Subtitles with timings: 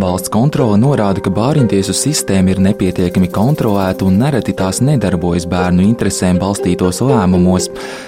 [0.00, 6.38] Valsts kontrole norāda, ka bāriņtiesu sistēma ir nepietiekami kontrolēta un nereti tās nedarbojas bērnu interesēm
[6.40, 7.66] balstītos lēmumos.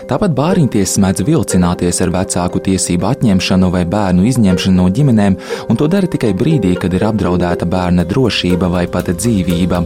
[0.08, 5.36] Tāpat bāriņtiesas mēdz vilcināties ar vecāku tiesību atņemšanu vai bērnu izņemšanu no ģimenēm,
[5.68, 9.82] un to dara tikai brīdī, kad ir apdraudēta bērna drošība vai pat dzīvība.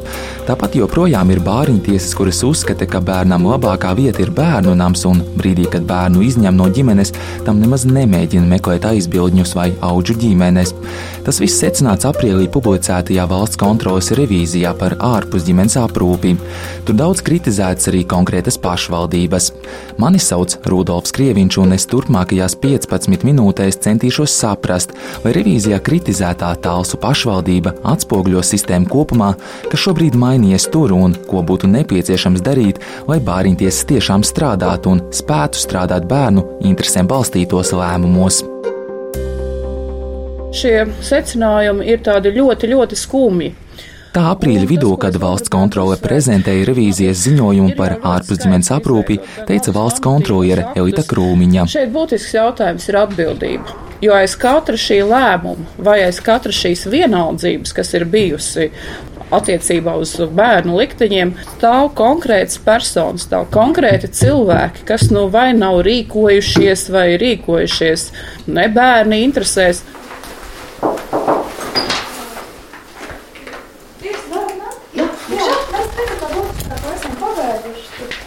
[0.47, 5.67] Tāpat joprojām ir bāriņtiesas, kuras uzskata, ka bērnam labākā vieta ir bērnu nams, un brīdī,
[5.75, 7.17] kad bērnu izņem no ģimenes,
[7.49, 10.77] tam nemaz nemēģina meklēt aizbildņus vai auģu ģimenes.
[11.27, 11.59] Tas viss
[11.97, 16.37] secināts aprīlī publicētajā valsts kontrolas revīzijā par ārpusģimenes aprūpi.
[16.85, 19.53] Tur daudz kritizēts arī konkrētas pašvaldības.
[19.99, 24.93] Mani sauc Rudolfs Krieviņš, un es turpmākajās 15 minūtēs centīšos saprast,
[25.25, 29.33] vai revīzijā kritizētā tālsu pašvaldība atspoguļo sistēmu kopumā,
[29.71, 35.65] kas šobrīd mainījies tur un ko būtu nepieciešams darīt, lai bāriņtiesas tiešām strādātu un spētu
[35.65, 38.45] strādāt bērnu interesēm balstītos lēmumos
[40.57, 43.55] šie secinājumi ir tādi ļoti, ļoti skumji.
[44.17, 50.71] Tā aprīļa vidū, kad valsts kontrole prezentēja revīzijas ziņojumu par ārpusģimenes aprūpi, teica valsts kontroliere
[50.73, 51.67] Elita Krūmiņa.
[51.69, 53.77] Šeit būtisks jautājums ir atbildība.
[54.01, 58.71] Jo aiz katra šī lēmuma vai aiz katra šīs vienaldzības, kas ir bijusi
[59.37, 66.87] attiecībā uz bērnu likteņiem, stāv konkrēts personas, stāv konkrēti cilvēki, kas nu vai nav rīkojušies
[66.95, 68.07] vai rīkojušies
[68.49, 69.83] ne bērni interesēs,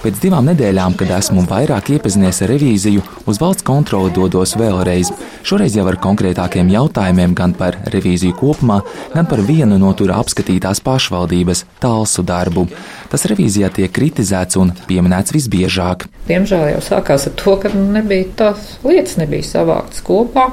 [0.10, 5.12] Pēc divām nedēļām, kad esmu vairāk iepazinies ar revīziju, uz valsts kontroli dodos vēlreiz.
[5.46, 8.80] Šoreiz jau ar konkrētākiem jautājumiem gan par revīziju kopumā,
[9.14, 12.66] gan par vienu no tur apskatītās pašvaldības tālsu darbu.
[13.14, 16.08] Tas revīzijā tiek kritizēts un pieminēts visbiežāk.
[16.26, 20.48] Diemžēl jau sākās ar to, ka nebija tās lietas nebija savāktas kopā.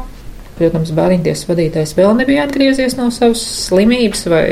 [0.60, 4.46] Protams, bērnības vadītājs vēl nebija atgriezies no savas slimības vai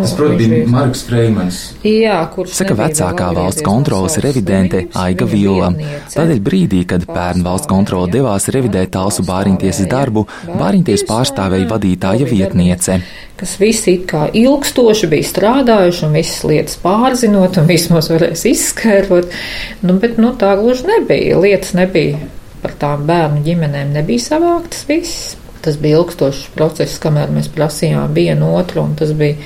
[0.00, 1.60] Tas, protams, bija Marks Freimans.
[1.86, 5.70] Jā, kurš saka vecākā valsts kontrolas revidente Aiga Vila.
[6.12, 13.00] Tādēļ brīdī, kad pērn valsts kontrola devās revidēt tālsu bāriņtiesas darbu, bāriņties pārstāvēja vadītāja vietniece
[13.40, 19.32] kas visi it kā ilgstoši bija strādājuši un visas lietas pārzinot un vismaz varēs izskaidrot,
[19.80, 21.38] nu, bet nu, tā gluži nebija.
[21.40, 22.20] Lietas nebija
[22.60, 25.36] par tām bērnu ģimenēm nebija savāktas viss.
[25.60, 29.36] Tas bija ilgstošs process, kamēr mēs prasījām vienu otru, un tas bija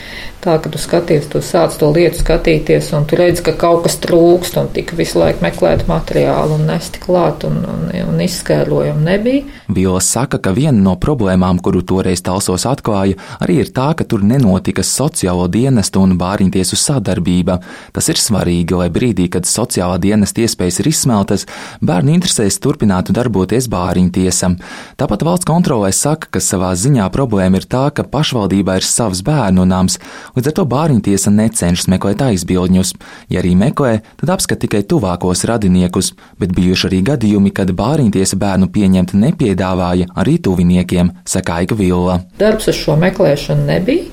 [0.45, 3.97] tā, ka tu skaties, tu sāc to lietu skatīties, un tu redz, ka kaut kas
[4.03, 9.45] trūkst, un tika visu laiku meklēt materiālu un nesti klāt, un, un, un izskaidrojumu nebija.
[9.75, 14.25] Vīla saka, ka viena no problēmām, kuru toreiz talsos atklāja, arī ir tā, ka tur
[14.27, 17.59] nenotika sociālo dienestu un bāriņtiesu sadarbība.
[17.97, 21.47] Tas ir svarīgi, lai brīdī, kad sociālā dienesta iespējas ir izsmeltas,
[21.81, 24.59] bērnu interesēs turpinātu darboties bāriņtiesam.
[25.01, 29.65] Tāpat valsts kontrolēs saka, ka savā ziņā problēma ir tā, ka pašvaldībā ir savs bērnu
[29.69, 29.99] nams,
[30.37, 32.95] līdz ar to bāriņtiesa necenšas meklēt aizbildņus.
[33.33, 38.71] Ja arī meklē, tad apskat tikai tuvākos radiniekus, bet bijuši arī gadījumi, kad bāriņtiesa bērnu
[38.75, 42.21] pieņemt nepiedāvāja arī tuviniekiem, saka Aika Villa.
[42.39, 44.09] Darbs uz šo meklēšanu nebija.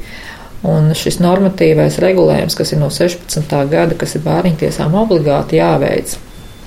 [0.62, 3.56] Un šis normatīvais regulējums, kas ir no 16.
[3.72, 6.20] gada, kas ir bērniņtiesām obligāti jāveic,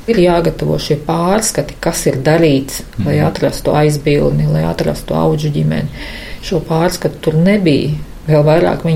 [0.04, 3.28] Ir jāgatavo šie pārskati, kas ir darīts, lai mhm.
[3.30, 6.02] atrastu aizbildni, lai atrastu auģu ģimeni.
[6.44, 7.94] Šo pārskatu tur nebija.
[8.24, 8.86] Vēl vairāk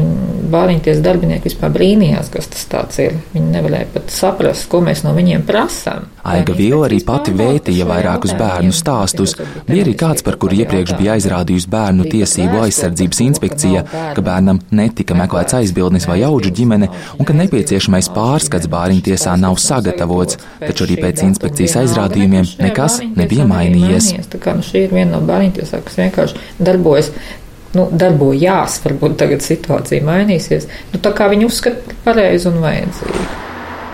[0.48, 3.18] bāriņties darbinieki vispār brīnījās, kas tas ir.
[3.34, 6.06] Viņi nevarēja pat saprast, ko mēs no viņiem prasām.
[6.28, 9.34] Aiga Vila arī pati vētīja vairākus bērnu stāstus.
[9.68, 13.82] Bija arī kāds, par kuru iepriekš bija aizrādījusi bērnu tiesību aizsardzības inspekcija,
[14.16, 20.40] ka bērnam netika meklēts aizbildnis vai auģu ģimene un ka nepieciešamais pārskats bāriņtiesā nav sagatavots,
[20.64, 24.14] taču arī pēc inspekcijas aizrādījumiem nekas nebija mainījies.
[24.32, 27.12] Tā kā nu, šī ir viena no bāriņtiesām, kas vienkārši darbojas
[27.76, 30.68] nu, darbojās, varbūt tagad situācija mainīsies.
[30.92, 33.28] Nu, tā kā viņi uzskata pareizi un vajadzīgi.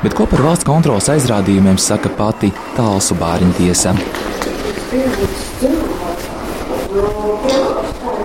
[0.05, 3.95] Bet ko par valsts kontrolas aizrādījumiem saka pati Tālsu bāriņtiesa?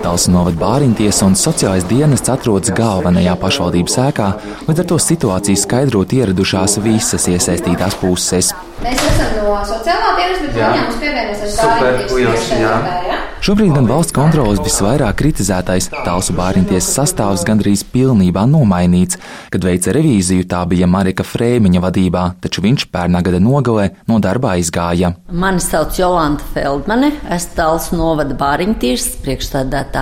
[0.10, 4.30] Talsu novada bāriņtiesa un sociālais dienests atrodas galvenajā pašvaldības ēkā,
[4.66, 8.50] līdz ar to situāciju skaidrot ieradušās visas iesaistītās puses.
[8.82, 13.18] Mēs esam no sociālā dienesta, bet viņam mums pievienojas ar bāriņtiesas.
[13.40, 19.16] Šobrīd gan valsts kontrolas visvairāk kritizētais tālsu bāriņtiesas sastāvs gandrīz pilnībā nomainīts.
[19.54, 24.58] Kad veica revīziju, tā bija Marika Frēmiņa vadībā, taču viņš pērnā gada nogalē no darba
[24.58, 25.14] aizgāja.
[25.32, 29.99] Mani sauc Jolanta Feldmane, es tālsu novada bāriņtiesas priekšstādātāja.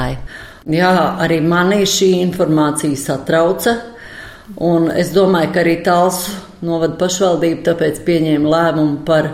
[0.67, 3.77] Jā, arī mani šī informācija satrauca.
[4.63, 6.33] Un es domāju, ka arī tālsu
[6.65, 9.29] novada pašvaldība tāpēc pieņēma lēmumu par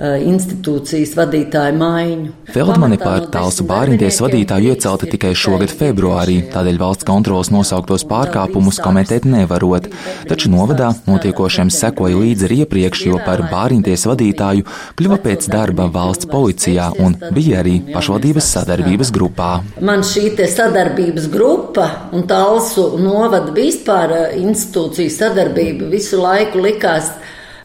[0.00, 2.32] institūcijas vadītāju maiņu.
[2.54, 9.28] Feldmani par Talsu bāriņties vadītāju iecelta tikai šogad februārī, tādēļ valsts kontrolas nosauktos pārkāpumus komentēt
[9.28, 9.90] nevarot.
[10.30, 14.66] Taču novadā notiekošiem sekoja līdzi arī iepriekš, jo par bāriņties vadītāju
[14.98, 19.50] kļuva pēc darba valsts policijā un bija arī pašvaldības sadarbības grupā.
[19.84, 27.12] Man šī sadarbības grupa un Talsu novada vispār institūciju sadarbība visu laiku likās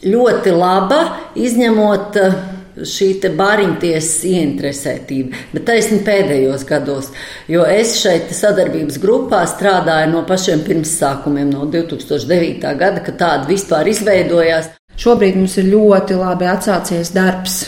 [0.05, 0.99] ļoti laba,
[1.39, 2.37] izņemot eh,
[2.75, 3.09] šī
[3.39, 7.11] bāriņtiesas ieinteresētība, bet taisni pēdējos gados,
[7.51, 12.73] jo es šeit sadarbības grupā strādāju no pašiem pirmsākumiem, no 2009.
[12.79, 14.73] gada, kad tāda vispār izveidojās.
[14.99, 17.61] Šobrīd mums ir ļoti labi atsācies darbs,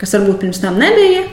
[0.00, 1.24] kas varbūt pirms tam nebija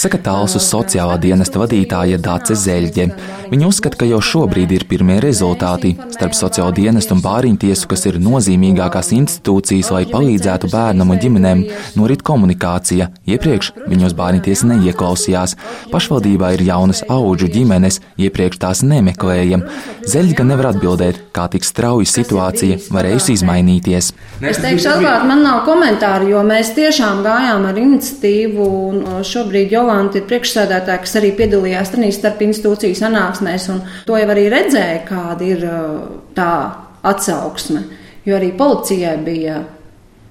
[0.00, 3.06] saka Talsu sociālā dienesta vadītāja Dāce Zeļģe.
[3.50, 5.96] Viņa uzskata, ka jau šobrīd ir pirmie rezultāti.
[6.14, 11.64] Starp sociālo dienestu un bāriņtiesu, kas ir nozīmīgākās institūcijas, lai palīdzētu bērnam un ģimenēm,
[11.98, 13.08] norit komunikācija.
[13.26, 15.56] Iepriekš viņos bāriņtiesa neieklausījās.
[15.90, 19.66] Pašvaldībā ir jaunas auģu ģimenes, iepriekš tās nemeklējam.
[20.06, 24.12] Zeļģa nevar atbildēt, kā tik strauji situācija varējusi izmainīties.
[24.46, 30.22] Es teikšu, atklāt, man nav komentāru, jo mēs tiešām gājām ar iniciatīvu un šobrīd Jolanta
[30.22, 33.00] ir priekšsēdētāja, kas arī piedalījās starp institūciju
[33.40, 36.52] sanāksmēs, un to jau arī redzēja, kāda ir uh, tā
[37.02, 37.84] atsauksme.
[38.26, 39.64] Jo arī policijai bija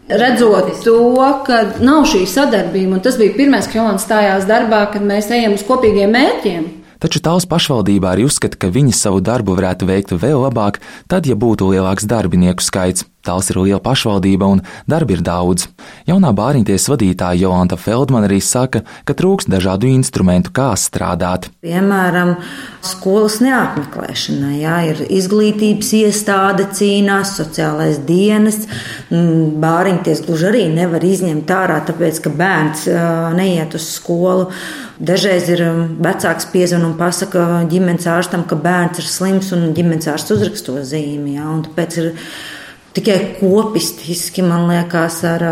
[0.09, 1.15] redzot to,
[1.45, 5.53] ka nav šī sadarbība, un tas bija pirmais, kad Jolanta stājās darbā, kad mēs ejam
[5.57, 6.67] uz kopīgiem mērķiem.
[6.99, 11.37] Taču tās pašvaldībā arī uzskata, ka viņi savu darbu varētu veikt vēl labāk, tad, ja
[11.39, 13.05] būtu lielāks darbinieku skaits.
[13.29, 15.67] Tās ir liela pašvaldība un darbi ir daudz.
[16.09, 21.51] Jaunā bāriņties vadītāja Jolanta Feldmana arī saka, ka trūks dažādu instrumentu, kā strādāt.
[21.61, 22.35] Piemēram,
[22.81, 28.63] skolas neapmeklēšana, jā, ir izglītības iestāde cīnās, sociālais dienas.
[29.13, 32.87] Mm, bāriņties gluži arī nevar izņemt ārā, tāpēc, ka bērns
[33.37, 34.49] neiet uz skolu.
[34.99, 35.61] Dažreiz ir
[36.01, 41.37] vecāks piezvan un pasaka ģimenes ārstam, ka bērns ir slims un ģimenes ārsts uzraksto zīmi.
[41.37, 42.15] Jā, tāpēc ir
[42.99, 45.45] tikai kopistiski, man liekas, ar,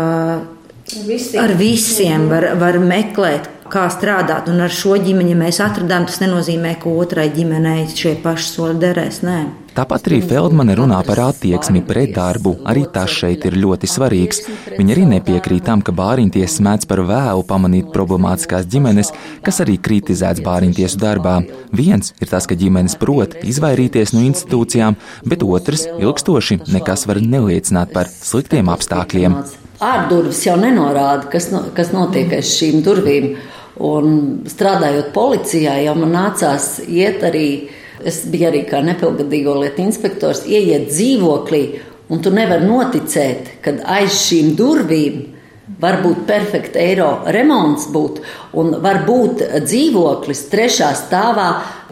[1.06, 1.42] visiem.
[1.42, 4.50] ar visiem var, var meklēt, kā strādāt.
[4.50, 9.22] Un ar šo ģimeni mēs atradām, tas nenozīmē, ka otrai ģimenei šie paši soļi derēs.
[9.26, 9.38] Nē.
[9.78, 12.56] Tāpat arī Feldmane runā par attieksmi pret darbu.
[12.66, 14.40] Arī tas šeit ir ļoti svarīgs.
[14.74, 19.12] Viņa arī nepiekrīt tam, ka bāriņties mēdz par vēlu pamanīt problemātiskās ģimenes,
[19.46, 21.36] kas arī kritizēts bāriņtiesu darbā.
[21.70, 24.98] Viens ir tas, ka ģimenes prot izvairīties no institūcijām,
[25.30, 29.38] bet otrs ilgstoši nekas var neliecināt par sliktiem apstākļiem.
[29.78, 33.36] Ārdurvis jau nenorāda, kas, no, kas notiek aiz šīm durvīm.
[33.84, 34.14] Un
[34.50, 37.48] strādājot policijā, jau man nācās iet arī
[38.06, 41.62] Es biju arī kā nepilngadīgo lietu inspektors, ieiet dzīvoklī,
[42.14, 45.24] un tu nevari noticēt, ka aiz šīm durvīm
[45.82, 48.20] var būt perfekta eiro remonts, būt,
[48.58, 51.48] un var būt dzīvoklis trešā stāvā,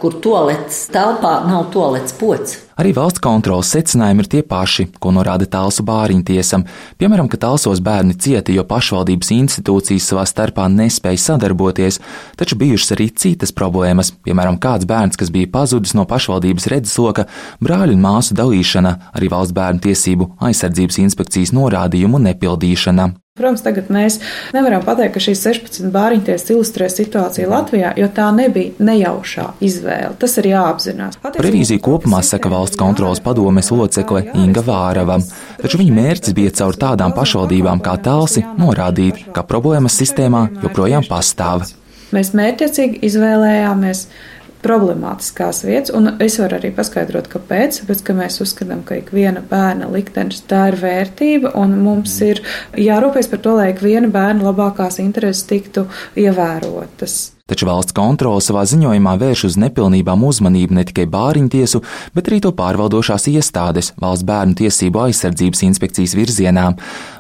[0.07, 2.61] kur toaletes telpā nav toaletes pocis.
[2.77, 6.63] Arī valsts kontrolas secinājumi ir tie paši, ko norāda Talsu bāriņtiesam.
[7.01, 11.99] Piemēram, ka Talsos bērni cieta, jo pašvaldības institūcijas savā starpā nespēja sadarboties,
[12.39, 17.27] taču bijušas arī citas problēmas, piemēram, kāds bērns, kas bija pazudis no pašvaldības redzesloka,
[17.65, 23.15] brāļu un māsu dalīšana, arī valsts bērnu tiesību aizsardzības inspekcijas norādījumu nepildīšana.
[23.37, 24.15] Protams, tagad mēs
[24.57, 30.15] nevaram pateikt, ka šīs 16 bāriņties ilustrē situāciju Latvijā, jo tā nebija nejaušā izvēle.
[30.17, 31.19] Tas ir jāapzinās.
[31.21, 35.19] Par revīziju kopumā saka valsts kontrolas padomes locekle Inga Vārava,
[35.61, 41.67] taču viņa mērķis bija caur tādām pašvaldībām kā Talsi norādīt, ka problēmas sistēmā joprojām pastāv.
[42.17, 44.07] Mēs mērķiecīgi izvēlējāmies
[44.67, 47.81] problemātiskās vietas, un es varu arī paskaidrot, kāpēc.
[47.83, 52.43] Tāpēc, ka mēs uzskatām, ka ik viena bērna liktenis tā ir vērtība, un mums ir
[52.75, 55.87] jārūpēs par to, lai ik viena bērna labākās intereses tiktu
[56.19, 57.36] ievērotas.
[57.47, 61.79] Taču valsts kontrole savā ziņojumā vērš uz nepilnībām uzmanību ne tikai bāriņtiesu,
[62.17, 66.65] bet arī to pārvaldošās iestādes valsts bērnu tiesību aizsardzības inspekcijas virzienā.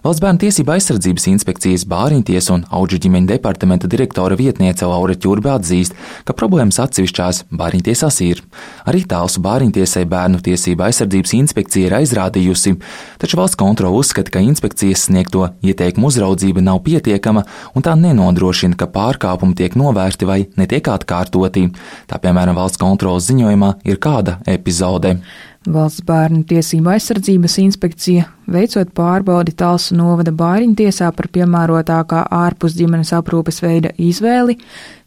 [0.02, 5.95] Valsts bērnu tiesību aizsardzības inspekcijas bāriņtiesu un auģu ģimeņu departamenta direktora vietniece Laura Čurbe atzīst,
[6.26, 8.42] ka problēmas atsevišķās bāriņtiesās ir.
[8.83, 12.75] Arī tālsu bāriņtiesai bērnu tiesību aizsardzības inspekcija ir aizrādījusi,
[13.23, 17.47] taču valsts kontrole uzskata, ka inspekcijas sniegto ieteikumu uzraudzība nav pietiekama
[17.78, 21.71] un tā nenodrošina, ka pārkāpumi tiek novērsti novērsti vai netiek atkārtoti.
[22.09, 25.19] Tā piemēram valsts kontrolas ziņojumā ir kāda epizode.
[25.67, 33.62] Valsts bērnu tiesību aizsardzības inspekcija veicot pārbaudi Talsu novada bāriņtiesā par piemērotākā ārpus ģimenes aprūpes
[33.65, 34.59] veida izvēli,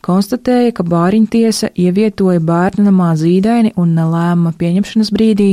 [0.05, 5.49] konstatēja, ka bāriņtiesa ievietoja bērnamā zīdaini un ne lēmuma pieņemšanas brīdī,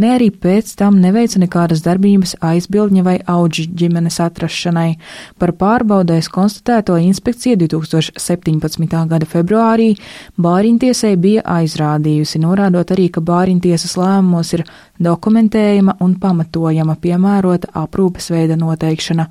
[0.00, 4.94] ne arī pēc tam neveica nekādas darbības aizbildņa vai auģi ģimenes atrašanai.
[5.40, 9.00] Par pārbaudēs konstatēto inspekcija 2017.
[9.12, 9.92] gada februārī
[10.40, 14.64] bāriņtiesai bija aizrādījusi, norādot arī, ka bāriņtiesas lēmumos ir
[15.02, 19.26] dokumentējama un pamatojama piemērota aprūpes veida noteikšana.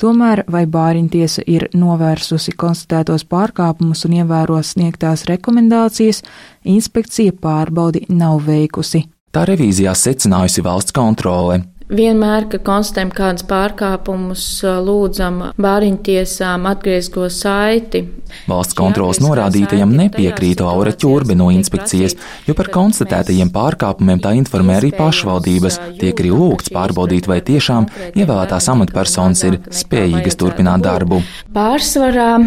[0.00, 6.22] Tomēr vai bāriņtiesa ir novērsusi konstatētos pārkāpumus un ievēro sniegtās rekomendācijas,
[6.64, 9.06] inspekcija pārbaudi nav veikusi.
[9.32, 11.62] Tā revīzijā secinājusi valsts kontrole.
[11.92, 14.44] Vienmēr, kad konstatējam kādus pārkāpumus,
[14.86, 18.06] lūdzam bāriņtiesām atgriezko saiti.
[18.48, 22.16] Valsts kontrolas norādītajam nepiekrītu Aura Čurbe no inspekcijas,
[22.48, 25.80] jo par konstatētajiem pārkāpumiem tā informē arī pašvaldības.
[26.00, 31.20] Tiek arī lūgts pārbaudīt, vai tiešām ievēlētās amatpersonas ir spējīgas turpināt darbu.
[31.52, 32.38] Pārsvarā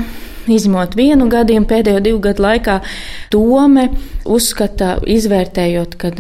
[0.52, 2.80] izņemot vienu gadījumu pēdējo divu gadu laikā,
[3.34, 3.88] doma
[4.26, 6.12] uzskata, izvērtējot, ka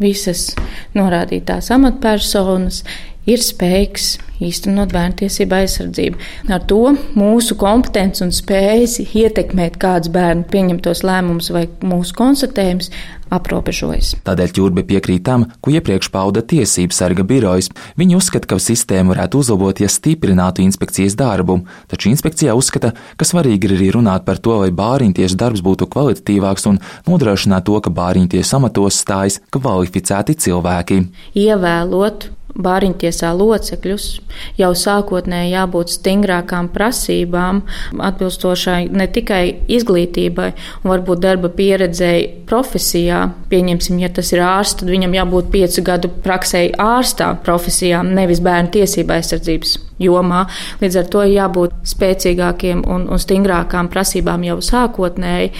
[0.00, 0.52] visas
[0.96, 2.82] norādītās amatpersonas
[3.30, 4.14] ir spējīgs
[4.44, 6.20] īstenot bērntiesību aizsardzību.
[6.52, 6.80] Ar to
[7.16, 12.90] mūsu kompetence un spējas ietekmēt kāds bērnu pieņemtos lēmumus vai mūsu konstatējums
[13.34, 14.12] aprobežojas.
[14.26, 17.70] Tādēļ ķurbe piekrīt tam, ko iepriekš pauda tiesības sarga birojas.
[17.98, 23.70] Viņi uzskata, ka sistēmu varētu uzlabot, ja stiprinātu inspekcijas darbu, taču inspekcijā uzskata, ka svarīgi
[23.70, 28.60] ir arī runāt par to, lai bāriņtiesu darbs būtu kvalitatīvāks un nodrošināt to, ka bāriņtiesu
[28.60, 31.02] amatos stājas kvalificēti cilvēki.
[31.46, 34.08] Ievēlot bāriņtiesā locekļus,
[34.58, 37.62] jau sākotnēji jābūt stingrākām prasībām,
[38.08, 39.42] atbilstošai ne tikai
[39.78, 40.50] izglītībai,
[40.82, 43.24] un varbūt darba pieredzēji profesijā.
[43.50, 48.74] Pieņemsim, ja tas ir ārsts, tad viņam jābūt piecu gadu praksēji ārstā profesijā, nevis bērnu
[48.78, 50.44] tiesība aizsardzības jomā.
[50.82, 55.52] Līdz ar to ir jābūt spēcīgākiem un, un stingrākām prasībām jau sākotnēji,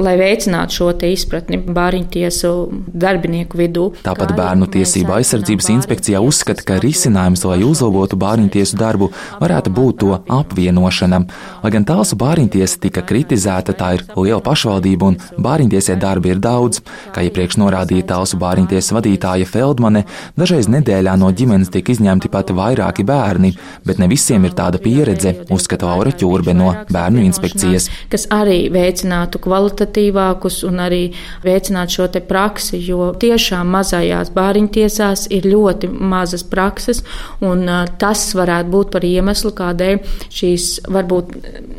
[0.00, 2.52] lai veicinātu šo izpratni bāriņtiesu
[2.94, 3.86] darbinieku vidū.
[4.06, 9.10] Tāpat Bērnu tiesību aizsardzības inspekcijā uzskata, ka risinājums, lai uzlabotu bāriņtiesu darbu,
[9.42, 11.22] varētu būt to apvienošana.
[11.62, 16.82] Lai gan tālsu bāriņtiesa tika kritizēta, tā ir liela pašvaldība un bāriņtiesē darba ir daudz.
[17.14, 20.06] Kā iepriekš norādīja tālsu bāriņtiesas vadītāja Feldmane,
[20.38, 23.54] dažreiz nedēļā no ģimenes tiek izņemti pat vairāki bērni
[23.86, 27.88] bet ne visiem ir tāda pieredze, uzskata Aura Čurbe no bērnu inspekcijas.
[28.12, 31.02] Kas arī veicinātu kvalitatīvākus un arī
[31.44, 37.02] veicinātu šo te praksi, jo tiešām mazajās bāriņtiesās ir ļoti mazas prakses,
[37.44, 37.66] un
[38.00, 40.00] tas varētu būt par iemeslu, kādēļ
[40.34, 41.36] šīs varbūt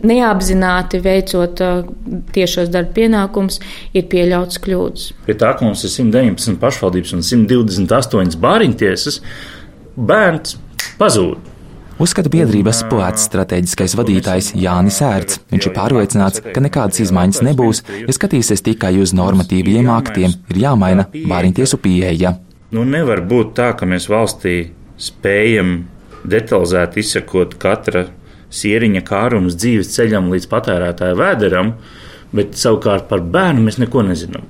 [0.07, 1.61] neapzināti veicot
[2.35, 3.59] tiešos darba pienākumus,
[3.97, 5.09] ir pieļauts kļūdas.
[5.27, 9.21] Pie tā, ka mums ir 119 pašvaldības un 128 bāriņtiesas,
[9.97, 10.57] bērns
[11.01, 11.56] pazūd.
[11.97, 15.39] Uzskata biedrības poēts strateģiskais vadītājs Jānis Ērts.
[15.49, 21.07] Viņš ir pārliecināts, ka nekādas izmaiņas nebūs, ja skatīsies tikai uz normatīviem aktiem, ir jāmaina
[21.09, 22.35] bāriņtiesu pieeja.
[22.69, 24.53] Nu, nevar būt tā, ka mēs valstī
[25.01, 25.87] spējam
[26.29, 28.05] detalizēti izsekot katra
[28.53, 31.73] sieriņa kārums dzīves ceļam līdz patērētāja vēderam,
[32.29, 34.45] bet savukārt par bērnu mēs neko nezinām.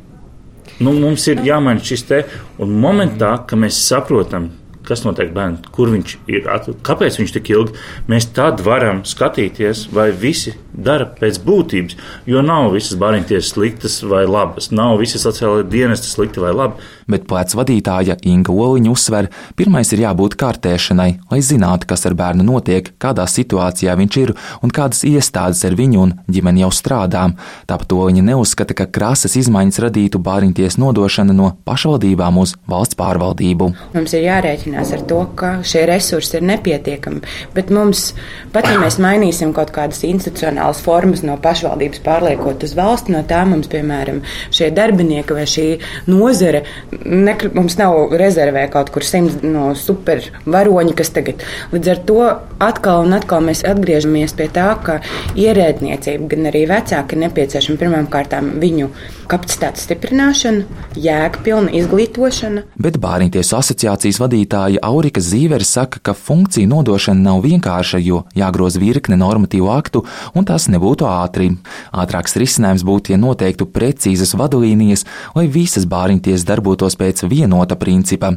[0.84, 2.26] Nu, mums ir jāmaina šis te,
[2.60, 4.52] un momentā, kad mēs saprotam,
[4.88, 6.48] kas notiek bērnam, kur viņš ir,
[6.88, 7.76] kāpēc viņš tik ilgi.
[8.12, 11.98] Mēs tad varam skatīties, vai visi dara pēc būtības,
[12.30, 16.88] jo nav visas bāriņtiesas sliktas vai labas, nav visas sociālai dienesti slikti vai labi.
[17.08, 22.44] Bet plēc vadītāja Inga Oliņa uzsver, pirmais ir jābūt kārtēšanai, lai zinātu, kas ar bērnu
[22.44, 24.34] notiek, kādā situācijā viņš ir
[24.66, 27.24] un kādas iestādes ar viņu un ģimeni jau strādā.
[27.70, 33.70] Tāpat Oliņa neuzskata, ka krāsas izmaiņas radītu bāriņties nodošana no pašvaldībām uz valsts pārvaldību.
[33.96, 37.24] Mums ir jārēķinās ar to, ka šie resursi ir nepietiekami,
[37.56, 38.10] bet mums,
[38.52, 43.46] pat ja mēs mainīsim kaut kādas institucionālas formas no pašvaldības pārliekot uz valsti, no tā
[43.48, 44.20] mums, piemēram,
[44.52, 45.68] šie darbinieki vai šī
[46.12, 46.66] nozare
[47.06, 51.44] nekļu, mums nav rezervē kaut kur simts no supervaroņi, kas tagad.
[51.74, 52.20] Līdz ar to
[52.64, 55.00] atkal un atkal mēs atgriežamies pie tā, ka
[55.38, 58.92] ierēdniecība, gan arī vecāki ir nepieciešama pirmām kārtām viņu
[59.28, 60.64] kapacitātes stiprināšana,
[60.96, 62.64] jēgpilna izglītošana.
[62.80, 69.20] Bet Bāriņtiesu asociācijas vadītāja Aurika Zīveri saka, ka funkciju nodošana nav vienkārša, jo jāgroza virkne
[69.20, 70.04] normatīvu aktu,
[70.38, 71.50] un tas nebūtu ātri.
[71.92, 75.04] Ātrāks risinājums būtu, ja noteiktu precīzas vadlīnijas,
[75.36, 78.32] lai visas Bāriņtiesas darbotos pēc vienota principa.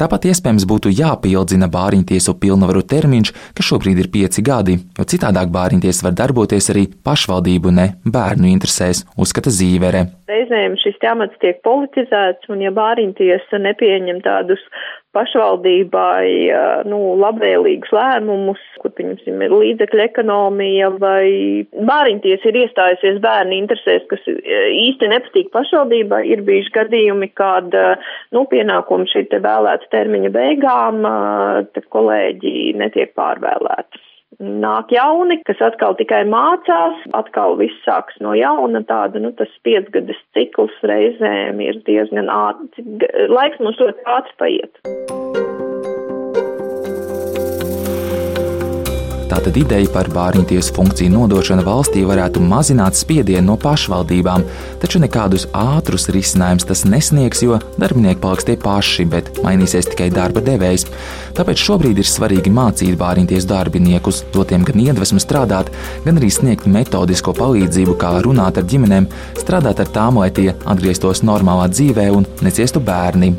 [0.00, 6.06] Tāpat iespējams būtu jāpieldzina bāriņtiesu pilnvaru termiņš, kas šobrīd ir pieci gadi, jo citādāk bāriņtiesa
[6.06, 10.06] var darboties arī pašvaldību, ne bērnu interesēs, uzskata Zīvere.
[10.30, 14.62] Reizēm šis temats tiek politizēts, un ja bāriņtiesa nepieņem tādus
[15.16, 16.26] pašvaldībai
[16.90, 21.24] nu, labvēlīgus lēmumus, kur, pieņemsim, ir līdzekļu ekonomija vai
[21.90, 26.22] bāriņties ir iestājusies bērnu interesēs, kas īsti nepatīk pašvaldībai.
[26.30, 27.74] Ir bijuši gadījumi, kad,
[28.36, 31.02] nu, pienākumi šī te vēlēta termiņa beigām,
[31.74, 34.09] tad kolēģi netiek pārvēlēti
[34.40, 40.18] nāk jauni, kas atkal tikai mācās, atkal viss sāks no jauna, tāda, nu, tas piecgadas
[40.36, 42.86] cikls reizēm ir diezgan ātri,
[43.28, 45.09] laiks mums ļoti ātri paiet.
[49.40, 54.42] Tātad ideja par bāriņtiesu funkciju nodošanu valstī varētu mazināt spiedienu no pašvaldībām,
[54.82, 60.44] taču nekādus ātrus risinājumus tas nesniegs, jo darbinieki paliks tie paši, bet mainīsies tikai darba
[60.44, 60.84] devējs.
[61.40, 65.72] Tāpēc šobrīd ir svarīgi mācīt bāriņtiesu darbiniekus, dot tiem gan iedvesmu strādāt,
[66.04, 69.08] gan arī sniegt metodisko palīdzību, kā runāt ar ģimenēm,
[69.40, 73.38] strādāt ar tām, lai tie atgrieztos normālā dzīvē un neciestu bērni.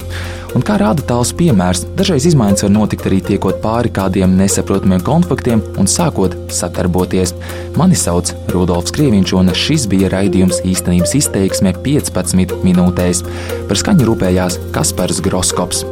[0.51, 5.61] Un kā rāda tāls piemērs, dažreiz izmaiņas var notikt arī tiekot pāri kādiem nesaprotamiem konfliktiem
[5.79, 7.35] un sākot sadarboties.
[7.79, 13.25] Mani sauc Rudolfs Krieviņš, un šis bija raidījums īstenības izteiksme 15 minūtēs.
[13.69, 15.85] Par skaņu rūpējās Kaspars Groskops.